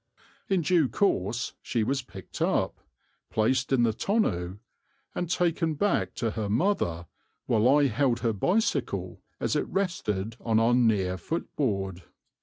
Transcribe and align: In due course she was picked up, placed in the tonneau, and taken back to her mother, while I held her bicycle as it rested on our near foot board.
In 0.49 0.61
due 0.61 0.89
course 0.89 1.53
she 1.61 1.83
was 1.83 2.01
picked 2.01 2.41
up, 2.41 2.79
placed 3.29 3.71
in 3.71 3.83
the 3.83 3.93
tonneau, 3.93 4.57
and 5.13 5.29
taken 5.29 5.75
back 5.75 6.15
to 6.15 6.31
her 6.31 6.49
mother, 6.49 7.05
while 7.45 7.69
I 7.69 7.85
held 7.85 8.21
her 8.21 8.33
bicycle 8.33 9.21
as 9.39 9.55
it 9.55 9.67
rested 9.67 10.37
on 10.39 10.59
our 10.59 10.73
near 10.73 11.17
foot 11.17 11.55
board. 11.55 12.01